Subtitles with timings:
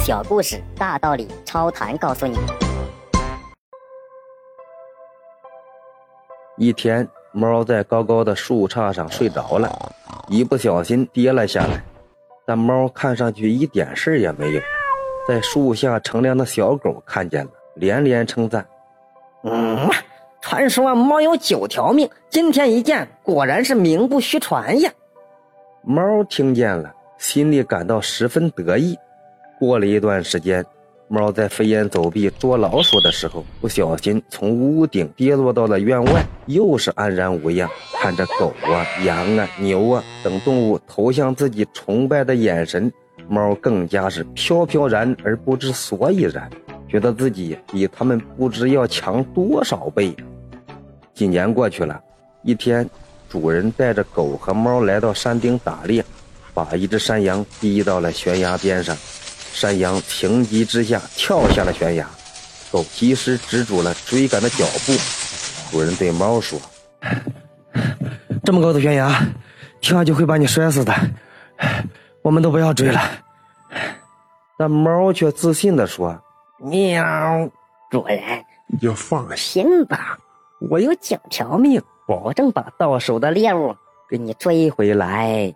[0.00, 2.38] 小故事大道理，超谈告诉你。
[6.56, 9.70] 一天，猫在高高的树杈上睡着了，
[10.28, 11.84] 一不小心跌了下来。
[12.46, 14.60] 但猫看上去一点事也没有。
[15.28, 18.66] 在树下乘凉的小狗看见了，连连称赞
[19.44, 19.86] ：“嗯，
[20.40, 24.90] 传说猫有九条命，今天一见，果然是名不虚传呀。”
[25.84, 28.98] 猫听见了，心里感到十分得意。
[29.60, 30.64] 过了一段时间，
[31.06, 37.68] 猫在飞檐走壁捉老鼠的时候，不小心从屋顶跌落到了院外，又是安然无恙。
[38.00, 42.90] 看着狗啊、羊啊、牛啊等动物投向自己崇拜的眼神，
[43.28, 46.48] 猫更加是飘飘然而不知所以然，
[46.88, 50.16] 觉得自己比他们不知要强多少倍。
[51.12, 52.00] 几年过去了，
[52.42, 52.88] 一天，
[53.28, 56.02] 主人带着狗和猫来到山顶打猎，
[56.54, 58.96] 把一只山羊逼到了悬崖边上。
[59.52, 62.06] 山羊情急之下跳下了悬崖，
[62.70, 64.92] 狗及时止住了追赶的脚步。
[65.70, 66.58] 主人对猫说
[68.44, 69.08] ：“这么高的悬崖，
[69.80, 70.94] 跳下去会把你摔死的，
[72.22, 73.00] 我们都不要追了。”
[74.58, 76.20] 但猫却自信地说
[76.58, 77.50] ：“喵，
[77.90, 78.20] 主人，
[78.66, 80.18] 你就放心吧，
[80.68, 83.74] 我有九条命，保证把到手的猎物
[84.08, 85.54] 给你追回来。”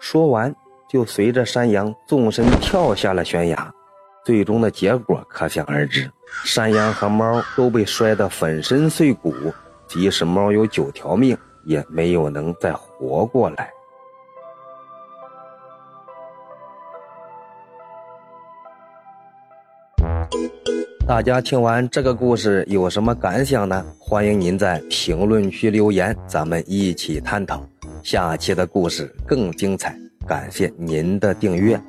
[0.00, 0.54] 说完。
[0.88, 3.70] 就随着山羊纵身跳下了悬崖，
[4.24, 6.10] 最终的结果可想而知，
[6.44, 9.34] 山羊和猫都被摔得粉身碎骨，
[9.86, 13.70] 即使猫有九条命，也没有能再活过来。
[21.06, 23.84] 大家听完这个故事有什么感想呢？
[23.98, 27.66] 欢迎您在评论区留言，咱们一起探讨。
[28.02, 29.98] 下期的故事更精彩。
[30.28, 31.80] 感谢您的订阅。